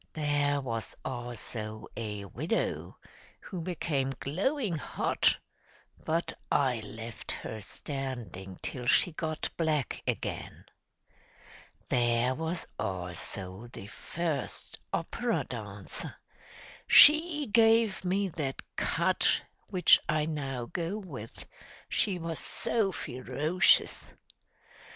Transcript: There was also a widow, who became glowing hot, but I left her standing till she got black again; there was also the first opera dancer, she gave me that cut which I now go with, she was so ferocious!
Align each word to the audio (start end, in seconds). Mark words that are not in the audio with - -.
There 0.13 0.59
was 0.61 0.95
also 1.05 1.85
a 1.95 2.25
widow, 2.25 2.97
who 3.39 3.61
became 3.61 4.13
glowing 4.19 4.75
hot, 4.75 5.37
but 6.03 6.33
I 6.51 6.79
left 6.79 7.31
her 7.31 7.61
standing 7.61 8.57
till 8.63 8.87
she 8.87 9.11
got 9.11 9.47
black 9.57 10.01
again; 10.07 10.65
there 11.89 12.33
was 12.33 12.65
also 12.79 13.67
the 13.71 13.85
first 13.85 14.75
opera 14.91 15.45
dancer, 15.47 16.15
she 16.87 17.45
gave 17.45 18.03
me 18.03 18.27
that 18.29 18.63
cut 18.77 19.43
which 19.69 19.99
I 20.09 20.25
now 20.25 20.65
go 20.65 20.97
with, 20.97 21.45
she 21.89 22.17
was 22.17 22.39
so 22.39 22.91
ferocious! 22.91 24.15